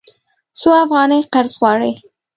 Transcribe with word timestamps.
څو 0.59 0.69
افغانۍ 0.83 1.19
قرض 1.33 1.53
غواړې؟ 1.59 1.91